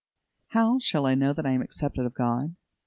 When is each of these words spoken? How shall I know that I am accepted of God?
How 0.47 0.79
shall 0.79 1.05
I 1.05 1.13
know 1.13 1.31
that 1.31 1.45
I 1.45 1.51
am 1.51 1.61
accepted 1.61 2.07
of 2.07 2.15
God? 2.15 2.55